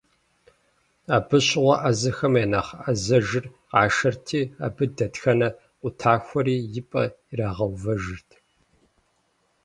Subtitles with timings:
[1.15, 8.29] Абы щыгъуэ ӏэзэхэм я нэхъ ӏэзэжыр къашэрти, абы дэтхэнэ къутахуэри и пӏэ иригъэувэжырт.